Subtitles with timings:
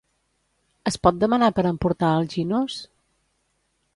[0.91, 2.81] Es pot demanar per emportar al Ginos?